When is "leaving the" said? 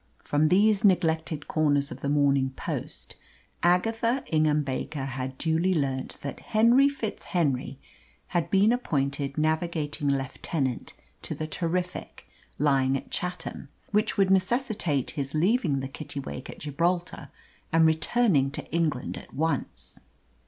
15.35-15.87